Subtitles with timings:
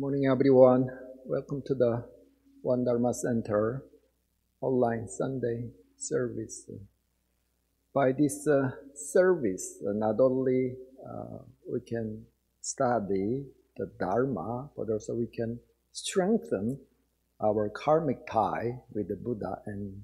[0.00, 0.88] morning, everyone.
[1.26, 2.02] Welcome to the
[2.62, 3.84] Won Dharma Center
[4.62, 6.64] online Sunday service.
[7.92, 10.72] By this uh, service, uh, not only
[11.06, 12.24] uh, we can
[12.62, 13.44] study
[13.76, 15.60] the Dharma, but also we can
[15.92, 16.80] strengthen
[17.44, 20.00] our karmic tie with the Buddha and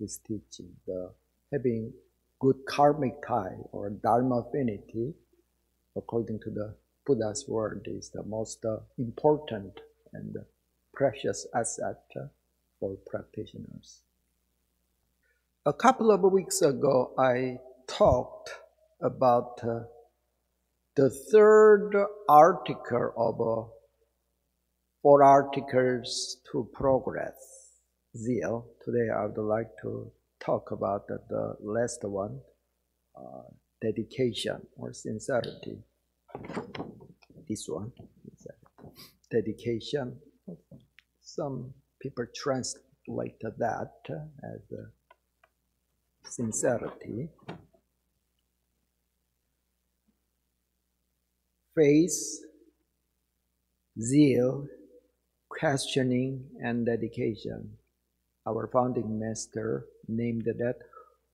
[0.00, 0.72] his teaching.
[0.88, 1.12] The
[1.52, 1.92] having
[2.40, 5.14] good karmic tie or Dharma affinity,
[5.94, 6.74] according to the
[7.06, 9.80] Buddha's word, is the most uh, important
[10.12, 10.36] and
[10.92, 12.02] precious asset
[12.80, 14.00] for practitioners.
[15.64, 18.50] A couple of weeks ago, I talked
[19.00, 19.80] about uh,
[20.96, 21.92] the third
[22.28, 23.68] article of uh,
[25.02, 27.36] four articles to progress,
[28.16, 28.66] zeal.
[28.84, 30.10] Today, I would like to
[30.40, 32.40] talk about the, the last one,
[33.16, 33.42] uh,
[33.82, 35.78] dedication or sincerity.
[37.48, 37.92] This one,
[38.32, 38.54] is a
[39.30, 40.18] dedication.
[41.22, 44.60] Some people translate that as
[46.24, 47.28] sincerity.
[51.74, 52.40] Faith,
[54.00, 54.66] zeal,
[55.48, 57.70] questioning, and dedication.
[58.48, 60.76] Our founding master named that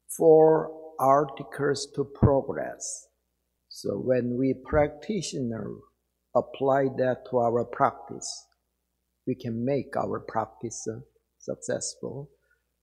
[0.09, 3.07] four articles to progress.
[3.75, 5.67] So when we practitioner
[6.37, 8.47] apply that to our practice,
[9.27, 11.01] we can make our practice uh,
[11.39, 12.29] successful.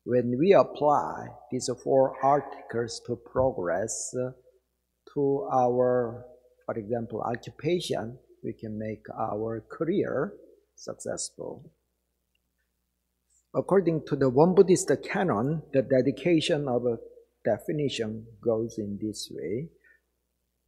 [0.04, 4.32] When we apply these four articles to progress uh,
[5.14, 6.26] to our,
[6.66, 10.34] for example, occupation, we can make our career
[10.76, 11.72] successful.
[13.54, 16.98] According to the Won Buddhist canon, the dedication of a
[17.46, 19.70] definition goes in this way.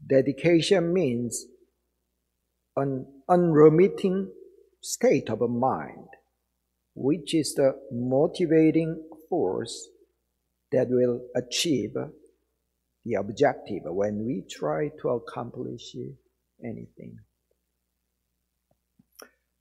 [0.05, 1.45] Dedication means
[2.75, 4.31] an unremitting
[4.81, 6.07] state of mind,
[6.95, 9.90] which is the motivating force
[10.72, 11.94] that will achieve
[13.06, 15.95] the objective when we try to accomplish
[16.63, 17.17] anything.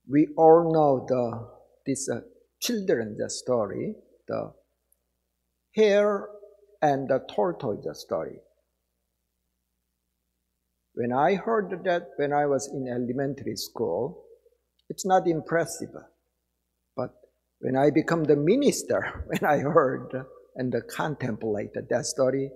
[0.09, 1.49] We all know the
[1.87, 2.21] this uh,
[2.61, 3.95] children's story,
[4.29, 4.53] the
[5.75, 6.29] hare
[6.83, 8.41] and the tortoise story.
[11.01, 14.23] When I heard that when I was in elementary school,
[14.91, 15.95] it's not impressive.
[16.95, 17.13] But
[17.61, 20.13] when I become the minister, when I heard
[20.57, 22.51] and contemplated that story,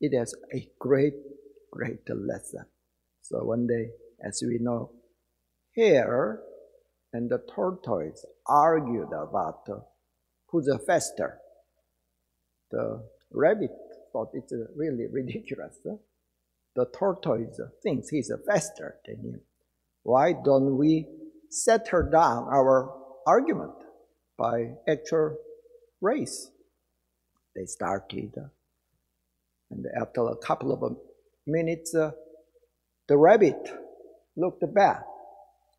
[0.00, 1.14] it has a great,
[1.70, 2.64] great lesson.
[3.22, 3.90] So one day,
[4.26, 4.90] as we know,
[5.76, 6.40] hare
[7.12, 9.62] and the tortoise argued about
[10.48, 11.38] who's faster.
[12.72, 13.70] The rabbit
[14.12, 15.78] thought it's really ridiculous
[16.76, 19.40] the tortoise thinks he's faster than him.
[20.02, 21.08] Why don't we
[21.50, 22.92] settle down our
[23.26, 23.72] argument
[24.38, 25.36] by actual
[26.00, 26.50] race?
[27.56, 28.34] They started,
[29.70, 30.96] and after a couple of
[31.46, 32.10] minutes, uh,
[33.08, 33.72] the rabbit
[34.36, 35.02] looked back.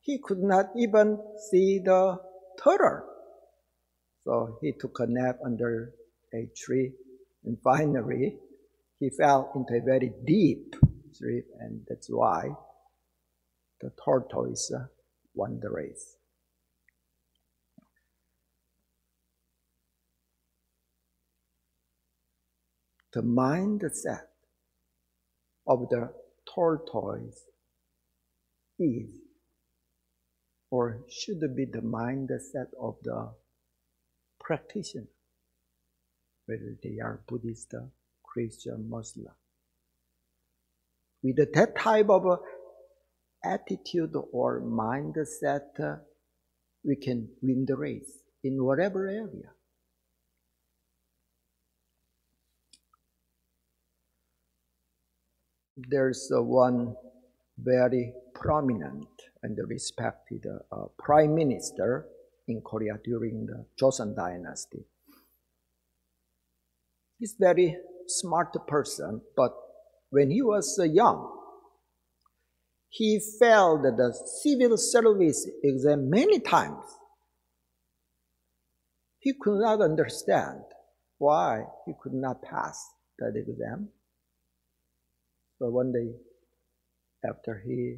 [0.02, 1.19] He could not even
[1.52, 2.19] see the
[2.62, 3.03] turtle.
[4.24, 5.94] So he took a nap under
[6.34, 6.94] a tree,
[7.46, 8.38] and finally,
[9.00, 10.75] he fell into a very deep
[11.22, 12.50] and that's why
[13.81, 14.72] the tortoise
[15.33, 16.16] won the race.
[23.13, 24.27] The mindset
[25.67, 26.13] of the
[26.53, 27.41] tortoise
[28.79, 29.09] is
[30.69, 33.29] or should be the mindset of the
[34.39, 35.07] practitioner,
[36.45, 37.73] whether they are Buddhist,
[38.23, 39.33] Christian, Muslim.
[41.23, 42.39] With that type of
[43.44, 46.00] attitude or mindset,
[46.83, 49.51] we can win the race in whatever area.
[55.77, 56.95] There's uh, one
[57.59, 59.07] very prominent
[59.44, 62.07] and respected uh, prime minister
[62.47, 64.86] in Korea during the Joseon dynasty.
[67.19, 67.77] He's very
[68.07, 69.53] smart person, but
[70.09, 71.33] when he was uh, young,
[72.89, 76.83] he failed the civil service exam many times.
[79.19, 80.62] He could not understand
[81.18, 82.81] why he could not pass
[83.19, 83.89] that exam.
[85.59, 86.13] But one day,
[87.27, 87.95] after he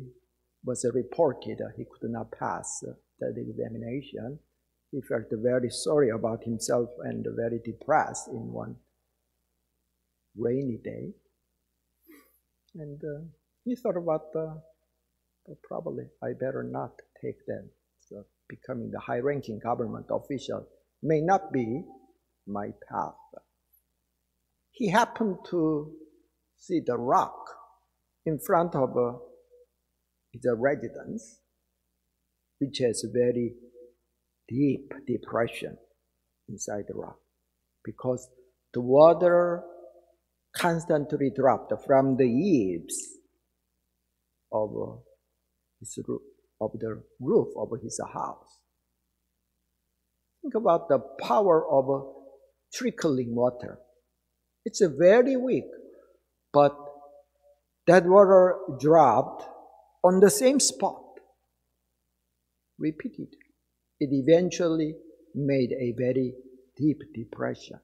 [0.65, 2.83] was reported that he could not pass
[3.19, 4.39] that examination,
[4.91, 8.77] he felt very sorry about himself and very depressed in one
[10.35, 11.13] rainy day.
[12.79, 13.25] And uh,
[13.65, 14.55] he thought about uh,
[15.45, 17.67] but probably I better not take that.
[17.99, 20.65] So becoming the high-ranking government official
[21.03, 21.83] may not be
[22.47, 23.15] my path.
[24.71, 25.91] He happened to
[26.57, 27.49] see the rock
[28.25, 29.17] in front of uh,
[30.31, 31.39] his residence,
[32.59, 33.55] which has a very
[34.47, 35.77] deep depression
[36.47, 37.19] inside the rock
[37.83, 38.29] because
[38.73, 39.63] the water
[40.55, 42.95] constantly dropped from the eaves
[44.51, 44.69] of
[45.79, 46.21] his roof,
[46.61, 48.59] of the roof of his house.
[50.41, 52.15] Think about the power of
[52.73, 53.79] trickling water.
[54.65, 55.65] It's very weak,
[56.53, 56.75] but
[57.87, 59.43] that water dropped
[60.03, 61.03] on the same spot
[62.79, 63.35] Repeated.
[63.99, 64.95] It eventually
[65.35, 66.33] made a very
[66.77, 67.79] deep depression.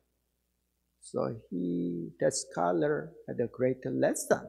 [1.05, 4.41] So he, that scholar, had a great lesson.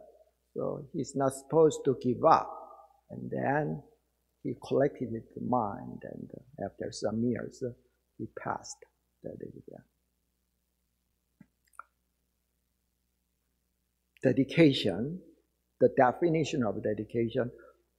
[0.56, 2.50] So he's not supposed to give up.
[3.11, 3.82] And then
[4.43, 6.31] he collected his mind, and
[6.64, 7.62] after some years,
[8.17, 8.79] he passed
[9.23, 9.85] exam.
[14.23, 15.20] Dedication,
[15.79, 17.50] the definition of dedication,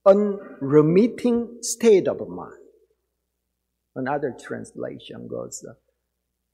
[0.06, 2.53] unremitting state of mind.
[3.95, 5.63] Another translation goes,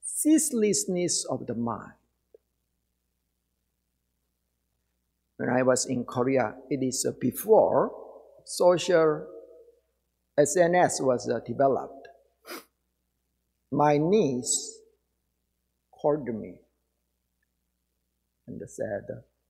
[0.03, 1.93] ceaselessness of the mind.
[5.37, 7.91] When I was in Korea, it is uh, before
[8.45, 9.25] social
[10.39, 12.07] SNS was uh, developed.
[13.71, 14.79] My niece
[15.91, 16.55] called me
[18.47, 19.07] and said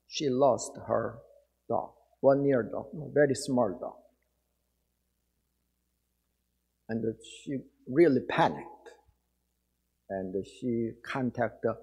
[0.07, 1.19] she lost her
[1.67, 1.91] dog,
[2.21, 3.95] one year dog, very small dog.
[6.89, 7.03] And
[7.43, 7.57] she
[7.87, 8.72] really panicked
[10.13, 11.75] and she contacted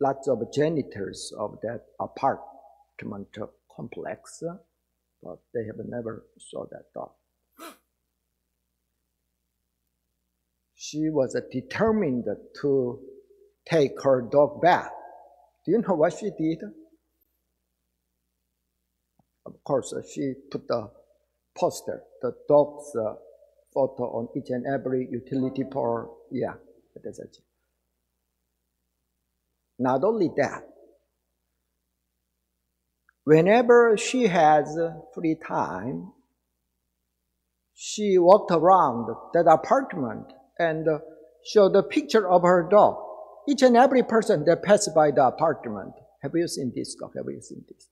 [0.00, 3.36] lots of janitors of that apartment
[3.74, 4.42] complex,
[5.22, 7.10] but they have never saw that dog.
[10.74, 12.24] She was determined
[12.62, 13.00] to
[13.66, 14.90] take her dog back.
[15.64, 16.62] Do you know what she did?
[19.44, 20.90] Of course, she put the
[21.54, 22.92] poster, the dog's
[23.74, 26.16] photo on each and every utility pole.
[26.30, 26.54] Yeah,
[29.78, 30.62] not only that,
[33.24, 34.78] whenever she has
[35.14, 36.12] free time,
[37.74, 40.26] she walked around that apartment
[40.58, 40.86] and
[41.44, 42.96] showed a picture of her dog.
[43.48, 47.12] Each and every person that passed by the apartment, have you seen this dog?
[47.16, 47.88] Have you seen this?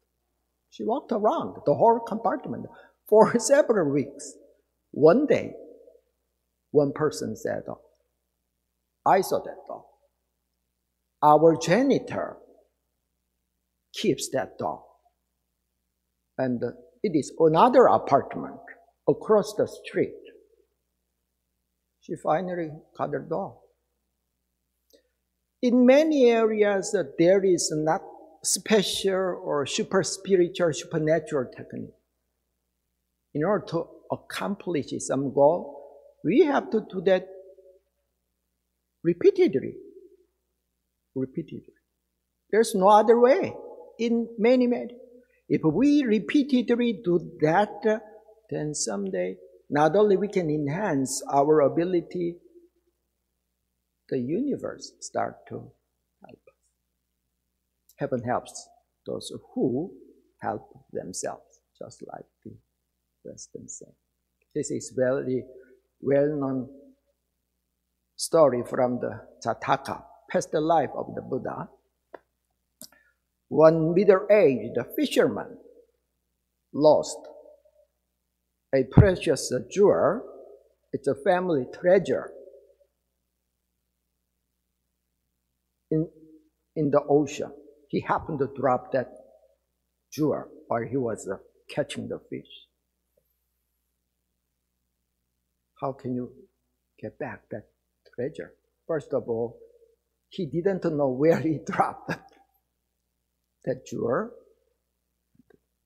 [0.70, 2.66] She walked around the whole compartment
[3.08, 4.34] for several weeks.
[4.90, 5.54] One day,
[6.70, 7.62] one person said,
[9.08, 9.84] I that dog.
[11.22, 12.36] Our janitor
[13.94, 14.82] keeps that dog.
[16.36, 16.62] And
[17.02, 18.60] it is another apartment
[19.08, 20.14] across the street.
[22.00, 23.56] She finally got her dog.
[25.62, 28.02] In many areas, there is not
[28.44, 31.94] special or super spiritual, supernatural technique.
[33.34, 35.76] In order to accomplish some goal,
[36.24, 37.26] we have to do that
[39.08, 39.74] repeatedly.
[41.14, 41.74] Repeatedly.
[42.50, 43.54] There's no other way
[43.98, 44.94] in many, many.
[45.48, 47.98] If we repeatedly do that, uh,
[48.50, 49.36] then someday
[49.70, 52.36] not only we can enhance our ability,
[54.10, 55.56] the universe start to
[56.24, 56.44] help.
[57.96, 58.68] Heaven helps
[59.06, 59.92] those who
[60.40, 62.52] help themselves, just like the
[63.24, 63.92] Western saying.
[64.54, 65.44] This is very
[66.00, 66.68] well-known
[68.18, 71.68] story from the Jataka, past life of the Buddha.
[73.48, 75.56] One middle-aged fisherman
[76.74, 77.16] lost
[78.74, 80.22] a precious jewel.
[80.92, 82.30] It's a family treasure
[85.90, 86.08] in,
[86.74, 87.52] in the ocean.
[87.88, 89.10] He happened to drop that
[90.12, 91.36] jewel while he was uh,
[91.70, 92.50] catching the fish.
[95.80, 96.32] How can you
[97.00, 97.68] get back that
[98.18, 98.54] treasure.
[98.86, 99.58] First of all,
[100.28, 102.12] he didn't know where he dropped
[103.64, 104.30] that jewel.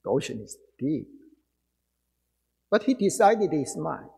[0.05, 1.09] The ocean is deep.
[2.71, 4.09] But he decided his mind.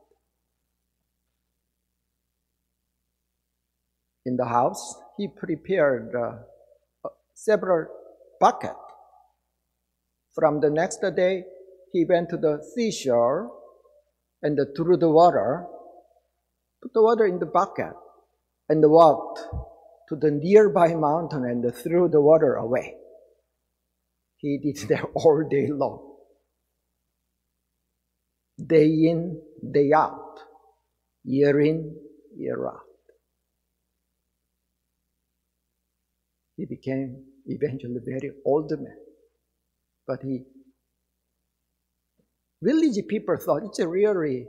[4.24, 7.88] In the house, he prepared uh, several
[8.40, 8.74] buckets.
[10.34, 11.44] From the next day,
[11.92, 13.50] he went to the seashore
[14.42, 15.66] and threw the water,
[16.82, 17.94] put the water in the bucket,
[18.68, 19.40] and walked
[20.08, 22.94] to the nearby mountain and threw the water away.
[24.36, 26.14] He did that all day long.
[28.58, 29.40] day in,
[29.72, 30.38] day out,
[31.24, 31.96] year in,
[32.36, 32.80] year out.
[36.56, 38.96] He became eventually very old man.
[40.06, 40.44] But he,
[42.62, 44.46] village people thought it's really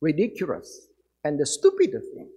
[0.00, 0.88] ridiculous
[1.26, 2.30] and a stupid thing.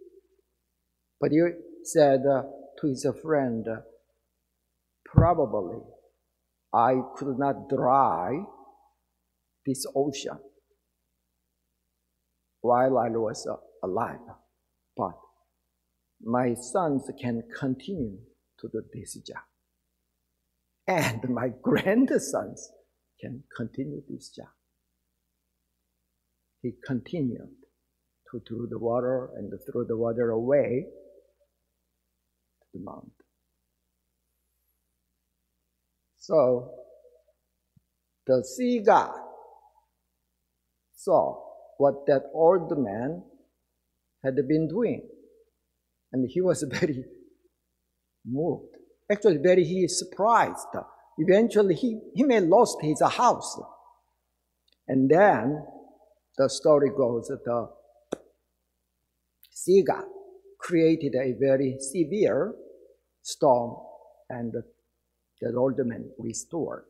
[1.22, 1.42] But he
[1.84, 3.66] said to his friend,
[5.06, 5.82] probably
[6.74, 8.40] I could not dry
[9.66, 10.40] this ocean
[12.62, 13.48] while I was
[13.84, 14.20] alive,
[14.98, 15.18] but
[16.22, 18.20] my sons can continue
[18.60, 19.44] to do this job.
[20.88, 22.72] And my grandsons
[23.22, 24.54] can continue this job.
[26.62, 27.59] He continued
[28.32, 30.86] to throw the water and throw the water away
[32.62, 33.12] to the mountain.
[36.18, 36.72] So
[38.28, 39.18] the sea god
[40.94, 41.42] saw
[41.78, 43.24] what that old man
[44.24, 45.08] had been doing.
[46.12, 47.06] And he was very
[48.26, 48.76] moved.
[49.12, 50.68] Actually, very he is surprised.
[51.18, 53.60] Eventually, he, he may lost his house.
[54.88, 55.64] And then
[56.38, 57.70] the story goes that
[59.88, 60.06] god
[60.60, 62.54] created a very severe
[63.22, 63.76] storm
[64.30, 64.54] and
[65.42, 66.84] the old man restored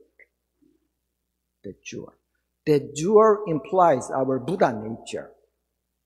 [1.64, 2.14] the jewel.
[2.66, 5.32] The jewel implies our Buddha nature.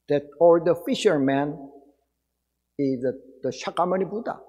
[0.09, 1.69] That all the fisherman
[2.77, 3.05] is
[3.41, 4.39] the Shakyamuni Buddha.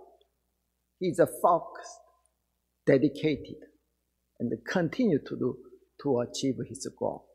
[0.98, 2.00] He's a focused,
[2.86, 3.56] dedicated,
[4.40, 5.58] and continue to do
[6.02, 7.26] to achieve his goal.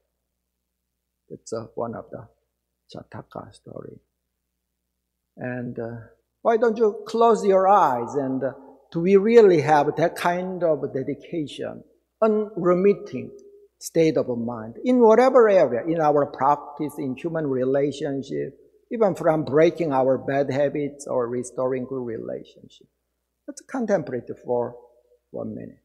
[1.30, 2.28] That's uh, one of the
[2.94, 4.00] Jataka story.
[5.40, 5.96] And uh,
[6.42, 8.52] why don't you close your eyes and uh,
[8.92, 11.84] do we really have that kind of dedication,
[12.22, 13.32] unremitting
[13.80, 18.58] state of mind in whatever area, in our practice, in human relationship,
[18.92, 22.88] even from breaking our bad habits or restoring good relationship.
[23.48, 24.76] Let's contemplate for
[25.32, 25.80] one minute.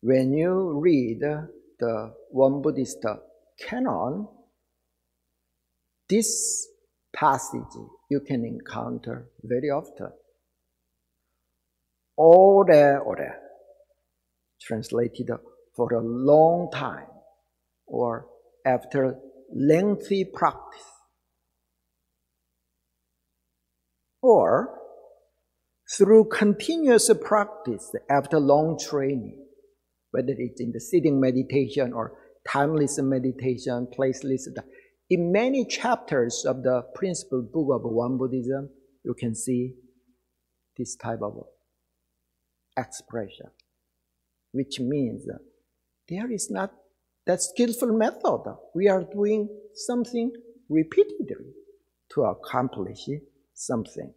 [0.00, 3.04] when you read the Won Buddhist
[3.58, 4.28] canon,
[6.08, 6.68] this
[7.14, 7.76] passage
[8.10, 10.10] you can encounter very often.
[12.16, 13.34] Ore ore,
[14.60, 15.30] translated
[15.76, 17.06] for a long time
[17.86, 18.26] or
[18.64, 19.16] after
[19.54, 20.84] lengthy practice.
[24.20, 24.74] Or
[25.96, 29.47] through continuous practice after long training
[30.10, 32.12] whether it's in the sitting meditation or
[32.46, 34.46] timeless meditation, placeless.
[35.10, 38.70] In many chapters of the principal book of Won Buddhism,
[39.04, 39.74] you can see
[40.76, 41.34] this type of
[42.76, 43.50] expression,
[44.52, 45.26] which means
[46.08, 46.72] there is not
[47.26, 48.56] that skillful method.
[48.74, 50.32] We are doing something
[50.68, 51.52] repeatedly
[52.12, 53.08] to accomplish
[53.54, 54.14] something.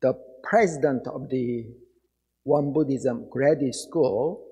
[0.00, 1.66] The president of the
[2.44, 4.44] Won Buddhism Graduate School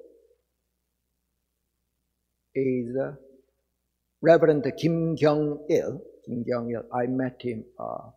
[2.54, 3.12] is uh,
[4.22, 6.00] Reverend Kim Kyung Il.
[6.24, 8.10] Kim Kyung Il, I met him uh,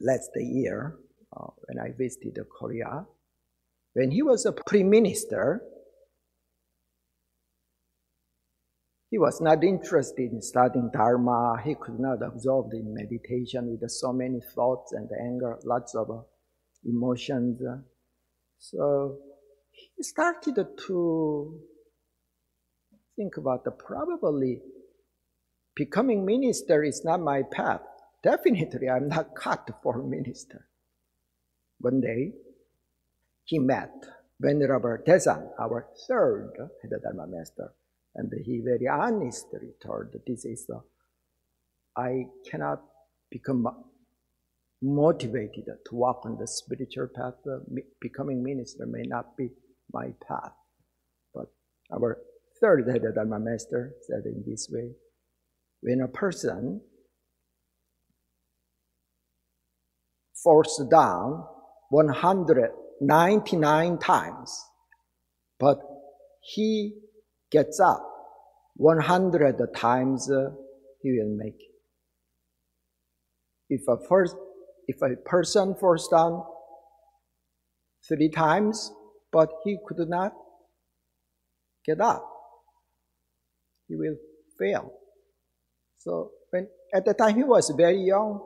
[0.00, 0.96] last year
[1.36, 3.04] uh, when I visited Korea.
[3.92, 5.60] When he was a prime minister,
[9.12, 11.60] he was not interested in studying Dharma.
[11.62, 16.22] He could not absorb the meditation with so many thoughts and anger, lots of uh,
[16.82, 17.60] emotions.
[18.58, 19.18] So
[19.70, 21.60] he started to
[23.14, 24.60] think about the probably
[25.76, 27.82] becoming minister is not my path.
[28.22, 30.68] Definitely, I'm not cut for minister.
[31.80, 32.32] One day,
[33.44, 33.92] he met
[34.40, 36.54] Venerable Daesan, our third
[37.02, 37.74] Dharma master,
[38.14, 40.80] and he very honestly told, this is, a,
[42.00, 42.82] I cannot
[43.30, 43.66] become
[44.82, 47.58] motivated to walk on the spiritual path, uh,
[48.00, 49.50] becoming minister may not be
[49.92, 50.54] my path.
[51.34, 51.48] But
[51.92, 52.16] our
[52.60, 54.92] third head Dharma master said in this way,
[55.80, 56.80] when a person
[60.42, 61.44] falls down
[61.90, 64.64] 199 times,
[65.58, 65.78] but
[66.40, 66.94] he
[67.52, 68.08] gets up
[68.76, 70.50] 100 times, uh,
[71.02, 71.70] he will make it.
[73.68, 74.36] If a, first,
[74.88, 76.44] if a person falls down
[78.08, 78.90] three times,
[79.30, 80.32] but he could not
[81.84, 82.28] get up,
[83.88, 84.16] he will
[84.58, 84.92] fail.
[85.98, 88.40] So when at the time he was very young,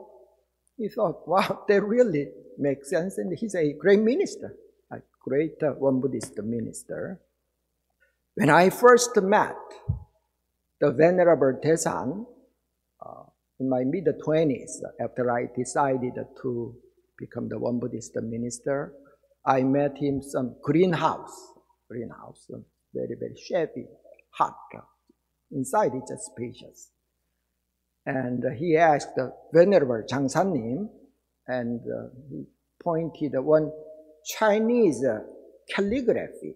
[0.77, 3.17] he thought, wow, that really makes sense.
[3.17, 4.55] And he's a great minister,
[4.91, 7.19] a great uh, Won Buddhist minister.
[8.37, 9.57] When I first met
[10.79, 12.23] the Venerable Daesan
[13.03, 13.23] uh,
[13.59, 16.13] in my mid 20s, after I decided
[16.43, 16.75] to
[17.17, 18.93] become the Won Buddhist minister,
[19.43, 21.35] I met him some greenhouse,
[21.89, 22.45] greenhouse,
[22.93, 23.87] very, very shabby,
[24.35, 24.53] hot.
[25.51, 26.91] Inside it's just spacious.
[28.05, 30.89] And he asked the Venerable Jangsanim,
[31.47, 32.43] and uh, he
[32.83, 33.71] pointed one
[34.37, 35.03] Chinese
[35.73, 36.53] calligraphy,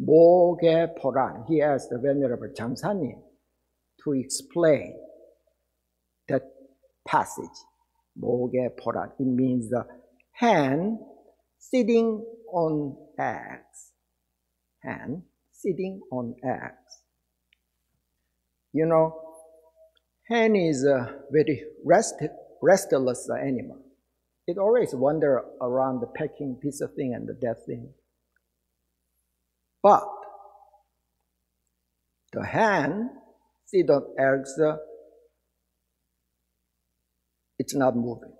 [0.00, 1.44] Moge Poran.
[1.48, 3.22] He asked the Venerable Jangsanim
[4.04, 4.98] to explain
[6.28, 6.42] that
[7.06, 7.58] passage,
[8.20, 9.12] Moge Poran.
[9.18, 9.86] It means the
[10.32, 10.98] hand
[11.58, 13.92] sitting on eggs.
[14.82, 17.02] Hand sitting on eggs.
[18.72, 19.18] You know,
[20.28, 22.16] Hen is a very rest,
[22.62, 23.78] restless animal.
[24.46, 27.94] It always wander around the pecking piece of thing and the dead thing.
[29.86, 30.02] But
[32.32, 32.44] the
[33.66, 34.78] sit on eggs, uh,
[37.56, 38.34] it's not moving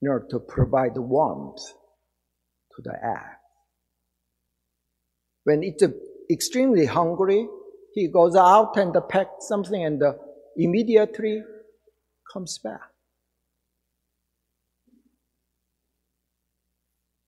[0.00, 1.60] in order to provide warmth
[2.76, 3.36] to the egg.
[5.44, 5.84] When it's
[6.30, 7.46] extremely hungry,
[7.92, 10.02] he goes out and packs something and
[10.56, 11.42] immediately
[12.32, 12.87] comes back.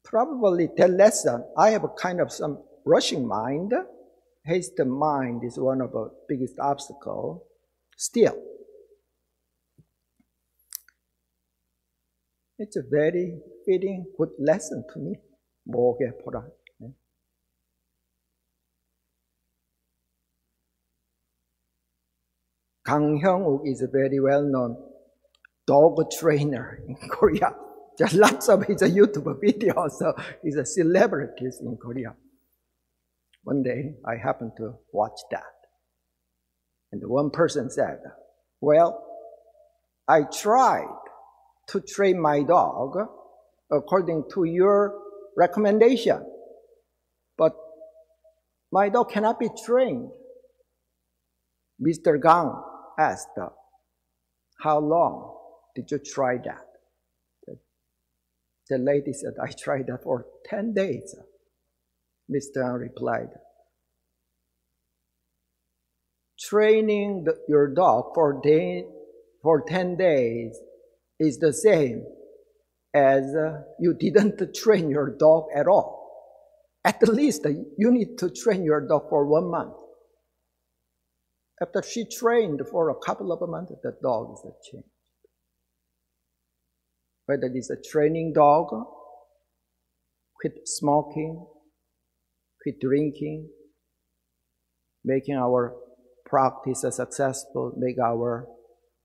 [0.09, 3.73] Probably that lesson, I have a kind of some rushing mind.
[4.45, 7.43] Haste mind is one of the biggest obstacle.
[7.97, 8.37] Still,
[12.59, 15.15] it's a very fitting good lesson to me.
[15.67, 16.45] 목에 보라.
[22.85, 24.77] Kang Hyung-uk is a very well-known
[25.65, 27.51] dog trainer in Korea.
[28.00, 32.14] There's lots of his YouTube videos, so he's a celebrity in Korea.
[33.44, 35.42] One day, I happened to watch that.
[36.92, 37.98] And one person said,
[38.62, 39.04] well,
[40.08, 40.88] I tried
[41.68, 42.96] to train my dog
[43.70, 44.98] according to your
[45.36, 46.24] recommendation,
[47.36, 47.52] but
[48.72, 50.10] my dog cannot be trained.
[51.86, 52.20] Mr.
[52.20, 52.62] Kang
[52.98, 53.28] asked,
[54.62, 55.36] How long
[55.76, 56.69] did you try that?
[58.70, 61.16] The lady said, I tried that for 10 days.
[62.30, 62.78] Mr.
[62.78, 63.30] replied,
[66.38, 68.84] Training the, your dog for, day,
[69.42, 70.56] for 10 days
[71.18, 72.04] is the same
[72.94, 75.98] as uh, you didn't train your dog at all.
[76.84, 79.74] At least you need to train your dog for one month.
[81.60, 84.86] After she trained for a couple of months, the dog is changed.
[87.30, 88.66] Whether it's a training dog,
[90.34, 91.46] quit smoking,
[92.60, 93.48] quit drinking,
[95.04, 95.76] making our
[96.26, 98.48] practice successful, make our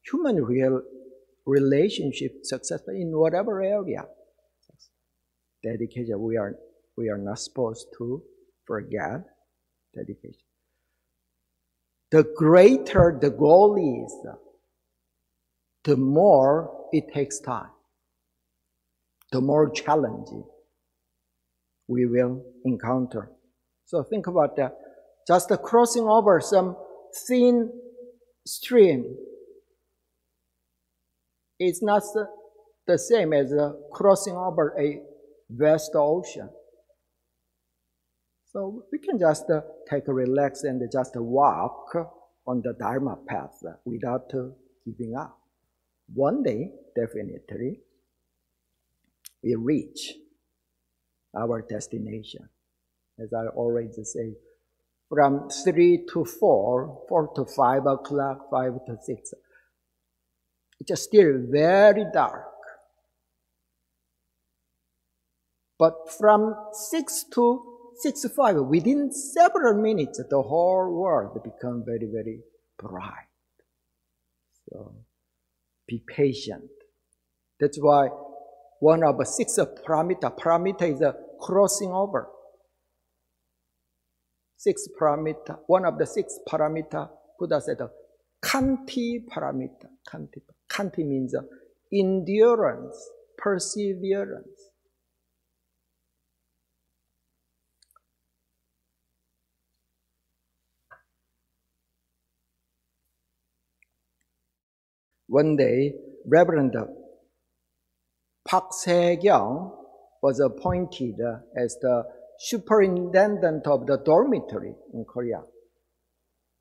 [0.10, 0.82] human real
[1.46, 4.06] relationship successful in whatever area.
[5.64, 6.56] Dedication, we are,
[6.98, 8.24] we are not supposed to
[8.66, 9.22] forget
[9.96, 10.42] dedication
[12.12, 14.14] the greater the goal is,
[15.84, 17.75] the more it takes time,
[19.32, 20.44] the more challenging
[21.88, 23.32] we will encounter.
[23.86, 24.76] So think about that.
[25.28, 26.76] Just crossing over some
[27.28, 27.72] thin
[28.46, 29.18] stream
[31.60, 32.04] is not
[32.88, 33.54] the same as
[33.92, 35.02] crossing over a
[35.50, 36.50] vast ocean.
[38.52, 41.96] So we can just uh, take a relax and just walk
[42.48, 44.50] on the Dharma path without uh,
[44.86, 45.38] giving up.
[46.14, 47.80] One day, definitely,
[49.46, 50.14] we reach
[51.38, 52.50] our destination.
[53.20, 54.34] As I always say,
[55.08, 59.34] from 3 to 4, 4 to 5 o'clock, 5 to 6,
[60.80, 62.52] it's still very dark.
[65.78, 72.40] But from 6 to 6 5, within several minutes, the whole world become very, very
[72.78, 73.28] bright.
[74.70, 74.96] So
[75.88, 76.72] be patient.
[77.60, 78.10] That's why
[78.86, 82.30] one of six paramita, paramita is a crossing over.
[84.58, 87.80] six paramita, one of the six paramita, Buddha said,
[88.43, 89.88] kanti paramita.
[90.10, 91.41] Kanti, kanti means uh,
[91.93, 94.71] endurance, perseverance.
[105.28, 105.95] One day,
[106.28, 106.86] Reverend uh,
[108.48, 109.72] Park Se-kyung
[110.22, 111.20] was appointed
[111.58, 112.04] as the
[112.38, 115.42] superintendent of the dormitory in Korea.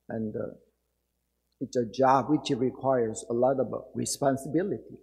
[0.08, 0.54] And uh,
[1.60, 4.98] it's a job which requires a lot of responsibility.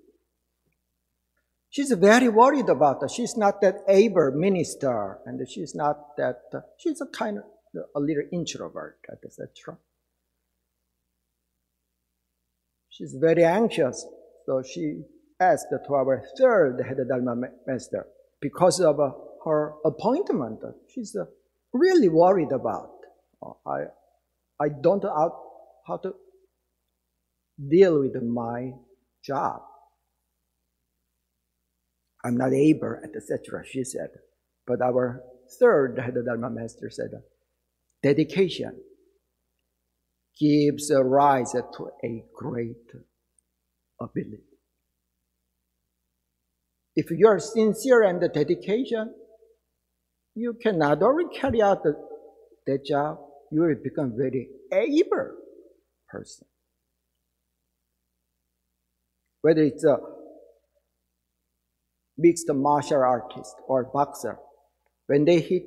[1.70, 3.12] She's very worried about it.
[3.12, 7.44] She's not that able minister, and she's not that, uh, she's a kind of
[7.96, 9.78] a little introvert, etc.
[12.90, 14.06] She's very anxious,
[14.46, 15.04] so she
[15.42, 18.06] asked to our third head of Dharma master
[18.40, 19.12] because of uh,
[19.44, 20.62] her appointment.
[20.94, 21.26] She's uh,
[21.74, 22.92] really worried about.
[23.44, 23.80] Uh, I,
[24.62, 25.36] I don't know
[25.88, 26.14] how to
[27.70, 28.72] deal with my
[29.26, 29.62] job.
[32.24, 33.64] I'm not able, etc.
[33.66, 34.10] She said.
[34.68, 35.24] But our
[35.60, 37.10] third head of Dharma master said,
[38.04, 38.80] dedication
[40.40, 42.88] gives rise to a great
[44.00, 44.51] ability.
[46.96, 49.14] If you are sincere and dedication,
[50.36, 51.96] you can not only carry out the,
[52.66, 53.20] the job,
[53.52, 55.32] you will become very able
[56.10, 56.48] person.
[59.42, 59.98] Whether it's a
[62.18, 64.38] mixed martial artist or boxer,
[65.08, 65.64] when they hit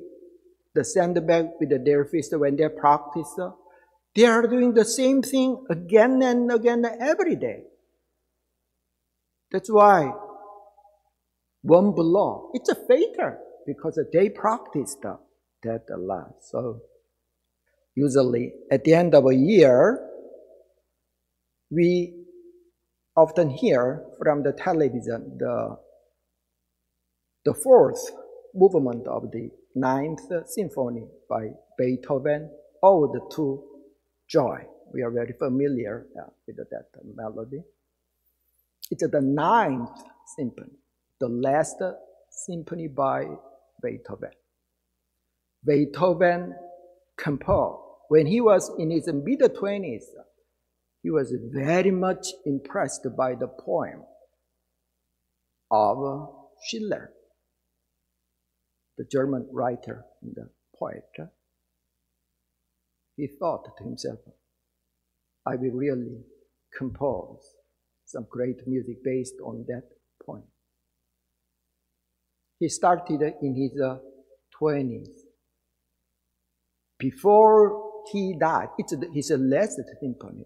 [0.73, 3.35] the sandbag with their fist when they practice,
[4.15, 7.63] they are doing the same thing again and again every day.
[9.51, 10.13] That's why
[11.65, 16.35] one blow, it's a fatal because they practiced that a lot.
[16.41, 16.81] So
[17.95, 20.07] usually at the end of a year,
[21.71, 22.25] we
[23.17, 25.77] often hear from the television the,
[27.45, 28.11] the fourth
[28.53, 32.51] movement of the ninth symphony by Beethoven,
[32.83, 33.63] Ode to
[34.29, 34.59] Joy.
[34.93, 36.05] We are very familiar
[36.47, 37.63] with that melody.
[38.91, 39.89] It's the ninth
[40.37, 40.77] symphony,
[41.19, 41.81] the last
[42.29, 43.25] symphony by
[43.81, 44.31] Beethoven.
[45.65, 46.55] Beethoven
[47.17, 50.03] composed when he was in his mid 20s.
[51.01, 54.03] He was very much impressed by the poem
[55.71, 56.29] of
[56.67, 57.11] Schiller,
[58.97, 61.03] the German writer and the poet.
[63.15, 64.19] He thought to himself,
[65.45, 66.23] I will really
[66.77, 67.55] compose
[68.05, 69.83] some great music based on that
[70.25, 70.43] poem.
[72.59, 73.97] He started in his uh,
[74.61, 75.07] 20s.
[76.97, 80.45] Before he died, it's his last symphony.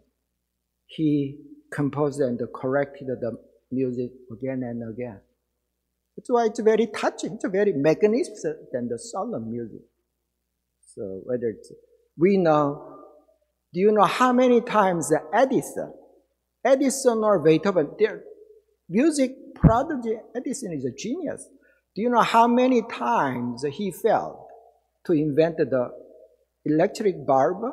[0.87, 1.37] He
[1.71, 3.37] composed and corrected the
[3.71, 5.19] music again and again.
[6.17, 7.33] That's why it's very touching.
[7.33, 9.81] It's very magnificent and solemn music.
[10.95, 11.71] So whether it's,
[12.17, 12.97] we know,
[13.73, 15.93] do you know how many times Edison,
[16.65, 18.23] Edison or Beethoven, their
[18.89, 21.47] music prodigy, Edison is a genius.
[21.95, 24.45] Do you know how many times he failed
[25.05, 25.91] to invent the
[26.65, 27.63] electric bulb?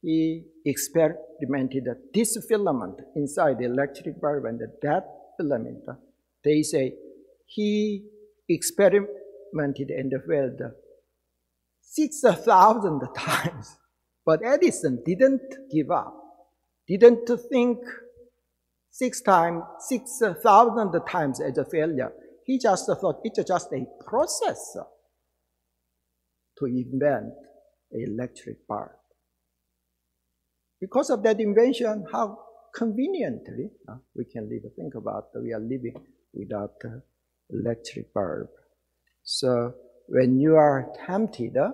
[0.00, 5.04] He experimented this filament inside the electric bulb and that
[5.36, 5.84] filament.
[6.44, 6.94] They say
[7.46, 8.06] he
[8.48, 10.60] experimented and failed
[11.82, 13.76] 6,000 times.
[14.24, 16.14] But Edison didn't give up,
[16.86, 17.78] didn't think
[18.90, 22.12] six times, 6,000 times as a failure.
[22.48, 24.74] He just thought it's just a process
[26.58, 27.34] to invent
[27.92, 28.88] electric bulb.
[30.80, 32.38] Because of that invention, how
[32.74, 34.62] conveniently uh, we can live.
[34.76, 36.00] Think about we are living
[36.32, 37.00] without uh,
[37.50, 38.48] electric bulb.
[39.22, 39.74] So
[40.06, 41.72] when you are tempted uh,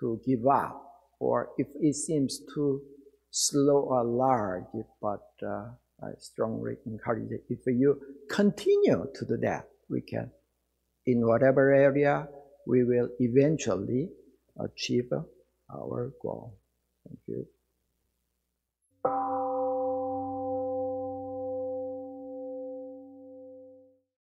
[0.00, 0.84] to give up,
[1.18, 2.82] or if it seems too
[3.30, 4.64] slow or large,
[5.00, 5.70] but uh,
[6.02, 7.44] I strongly encourage it.
[7.48, 10.30] If you continue to do that, we can,
[11.06, 12.28] in whatever area,
[12.66, 14.08] we will eventually
[14.58, 15.10] achieve
[15.72, 16.58] our goal.
[17.06, 17.46] Thank you.